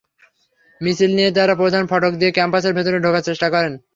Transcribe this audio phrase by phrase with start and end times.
[0.81, 3.73] মিছিল নিয়ে তাঁরা প্রধান ফটক দিয়ে ক্যাম্পাসের ভেতরে ঢোকার চেষ্টা করেন।